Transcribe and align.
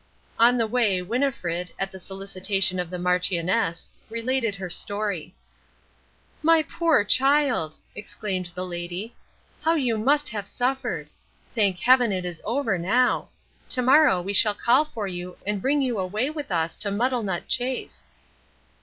On 0.39 0.57
the 0.57 0.65
way 0.65 0.99
Winnifred, 1.03 1.73
at 1.77 1.91
the 1.91 1.99
solicitation 1.99 2.79
of 2.79 2.89
the 2.89 2.97
Marchioness, 2.97 3.91
related 4.09 4.55
her 4.55 4.67
story. 4.67 5.35
"My 6.41 6.63
poor 6.63 7.03
child!" 7.03 7.75
exclaimed 7.93 8.49
the 8.55 8.65
lady, 8.65 9.13
"how 9.61 9.75
you 9.75 9.99
must 9.99 10.29
have 10.29 10.47
suffered. 10.47 11.07
Thank 11.53 11.77
Heaven 11.77 12.11
it 12.11 12.25
is 12.25 12.41
over 12.45 12.79
now. 12.79 13.29
To 13.69 13.83
morrow 13.83 14.23
we 14.23 14.33
shall 14.33 14.55
call 14.55 14.85
for 14.85 15.07
you 15.07 15.37
and 15.45 15.61
bring 15.61 15.83
you 15.83 15.99
away 15.99 16.31
with 16.31 16.51
us 16.51 16.75
to 16.77 16.89
Muddlenut 16.89 17.47
Chase." 17.47 18.07